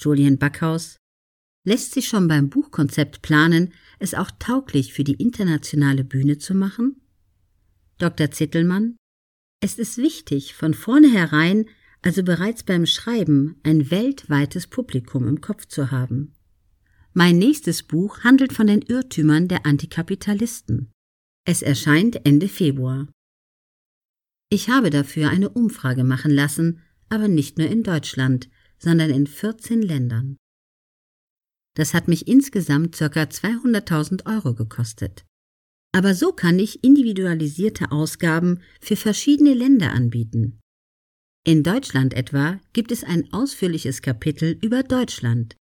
Julian 0.00 0.38
Backhaus, 0.38 0.96
lässt 1.64 1.92
sich 1.92 2.08
schon 2.08 2.26
beim 2.26 2.48
Buchkonzept 2.48 3.22
planen, 3.22 3.72
es 3.98 4.14
auch 4.14 4.30
tauglich 4.38 4.92
für 4.92 5.04
die 5.04 5.14
internationale 5.14 6.04
Bühne 6.04 6.38
zu 6.38 6.54
machen? 6.54 7.02
Dr. 7.98 8.30
Zittelmann, 8.30 8.96
es 9.62 9.78
ist 9.78 9.98
wichtig, 9.98 10.54
von 10.54 10.72
vornherein, 10.72 11.66
also 12.02 12.22
bereits 12.22 12.62
beim 12.62 12.86
Schreiben, 12.86 13.60
ein 13.62 13.90
weltweites 13.90 14.66
Publikum 14.66 15.28
im 15.28 15.42
Kopf 15.42 15.66
zu 15.66 15.90
haben. 15.90 16.32
Mein 17.12 17.38
nächstes 17.38 17.82
Buch 17.82 18.24
handelt 18.24 18.54
von 18.54 18.68
den 18.68 18.80
Irrtümern 18.80 19.48
der 19.48 19.66
Antikapitalisten. 19.66 20.90
Es 21.44 21.60
erscheint 21.60 22.24
Ende 22.24 22.48
Februar. 22.48 23.08
Ich 24.48 24.70
habe 24.70 24.90
dafür 24.90 25.28
eine 25.28 25.50
Umfrage 25.50 26.04
machen 26.04 26.30
lassen, 26.30 26.80
aber 27.08 27.28
nicht 27.28 27.58
nur 27.58 27.68
in 27.68 27.82
Deutschland, 27.82 28.48
sondern 28.80 29.10
in 29.10 29.26
14 29.26 29.82
Ländern. 29.82 30.36
Das 31.76 31.94
hat 31.94 32.08
mich 32.08 32.26
insgesamt 32.26 32.96
ca. 32.96 33.04
200.000 33.06 34.26
Euro 34.26 34.54
gekostet. 34.54 35.24
Aber 35.92 36.14
so 36.14 36.32
kann 36.32 36.58
ich 36.58 36.84
individualisierte 36.84 37.92
Ausgaben 37.92 38.60
für 38.80 38.96
verschiedene 38.96 39.54
Länder 39.54 39.92
anbieten. 39.92 40.60
In 41.44 41.62
Deutschland 41.62 42.14
etwa 42.14 42.60
gibt 42.72 42.92
es 42.92 43.02
ein 43.02 43.32
ausführliches 43.32 44.02
Kapitel 44.02 44.58
über 44.62 44.82
Deutschland. 44.82 45.56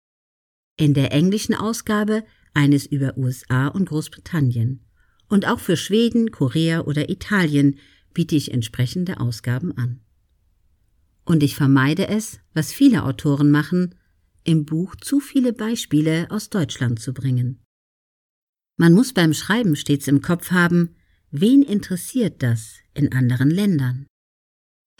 In 0.79 0.95
der 0.95 1.13
englischen 1.13 1.55
Ausgabe 1.55 2.25
eines 2.55 2.87
über 2.87 3.17
USA 3.17 3.69
und 3.69 3.89
Großbritannien. 3.89 4.85
Und 5.29 5.47
auch 5.47 5.59
für 5.59 5.77
Schweden, 5.77 6.31
Korea 6.31 6.83
oder 6.83 7.11
Italien 7.11 7.79
biete 8.13 8.37
ich 8.37 8.53
entsprechende 8.53 9.19
Ausgaben 9.19 9.77
an. 9.77 10.04
Und 11.25 11.43
ich 11.43 11.57
vermeide 11.57 12.09
es, 12.09 12.41
was 12.53 12.73
viele 12.73 13.05
Autoren 13.05 13.51
machen, 13.51 13.95
im 14.45 14.65
Buch 14.65 14.95
zu 14.97 15.21
viele 15.21 15.53
Beispiele 15.53 16.27
aus 16.31 16.51
Deutschland 16.51 17.01
zu 17.01 17.15
bringen. 17.15 17.63
Man 18.77 18.93
muss 18.93 19.13
beim 19.13 19.33
Schreiben 19.33 19.77
stets 19.77 20.09
im 20.09 20.21
Kopf 20.21 20.51
haben, 20.51 20.97
wen 21.31 21.63
interessiert 21.63 22.43
das 22.43 22.75
in 22.93 23.13
anderen 23.13 23.51
Ländern? 23.51 24.07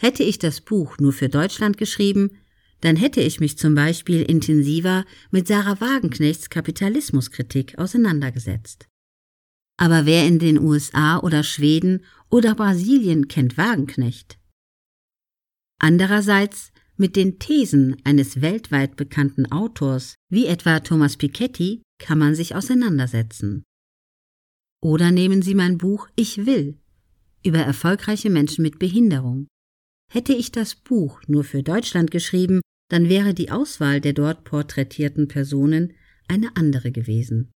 Hätte 0.01 0.23
ich 0.23 0.39
das 0.39 0.61
Buch 0.61 0.97
nur 0.97 1.13
für 1.13 1.29
Deutschland 1.29 1.77
geschrieben, 1.77 2.37
dann 2.81 2.95
hätte 2.95 3.21
ich 3.21 3.39
mich 3.39 3.57
zum 3.57 3.75
Beispiel 3.75 4.21
intensiver 4.21 5.05
mit 5.31 5.47
Sarah 5.47 5.79
Wagenknechts 5.79 6.49
Kapitalismuskritik 6.49 7.77
auseinandergesetzt. 7.77 8.87
Aber 9.77 10.05
wer 10.05 10.25
in 10.25 10.39
den 10.39 10.59
USA 10.59 11.19
oder 11.19 11.43
Schweden 11.43 12.03
oder 12.29 12.55
Brasilien 12.55 13.27
kennt 13.27 13.57
Wagenknecht? 13.57 14.37
Andererseits 15.79 16.71
mit 16.97 17.15
den 17.15 17.39
Thesen 17.39 17.97
eines 18.03 18.41
weltweit 18.41 18.95
bekannten 18.95 19.51
Autors, 19.51 20.15
wie 20.29 20.45
etwa 20.45 20.79
Thomas 20.79 21.17
Piketty, 21.17 21.81
kann 21.99 22.17
man 22.17 22.35
sich 22.35 22.55
auseinandersetzen. 22.55 23.63
Oder 24.81 25.11
nehmen 25.11 25.41
Sie 25.41 25.55
mein 25.55 25.77
Buch 25.77 26.07
Ich 26.15 26.45
will 26.45 26.79
über 27.45 27.59
erfolgreiche 27.59 28.29
Menschen 28.29 28.63
mit 28.63 28.79
Behinderung. 28.79 29.47
Hätte 30.11 30.33
ich 30.33 30.51
das 30.51 30.75
Buch 30.75 31.21
nur 31.27 31.43
für 31.43 31.63
Deutschland 31.63 32.11
geschrieben, 32.11 32.61
dann 32.89 33.07
wäre 33.07 33.33
die 33.33 33.51
Auswahl 33.51 34.01
der 34.01 34.13
dort 34.13 34.43
porträtierten 34.43 35.27
Personen 35.27 35.93
eine 36.27 36.55
andere 36.55 36.91
gewesen. 36.91 37.51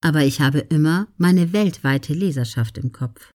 Aber 0.00 0.24
ich 0.24 0.40
habe 0.40 0.60
immer 0.60 1.08
meine 1.16 1.52
weltweite 1.52 2.12
Leserschaft 2.12 2.78
im 2.78 2.92
Kopf. 2.92 3.30